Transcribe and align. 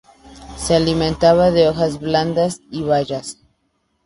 Se 0.57 0.73
alimentaba 0.75 1.51
de 1.51 1.67
hojas 1.69 1.99
blandas 1.99 2.59
y 2.71 2.81
bayas. 2.81 3.37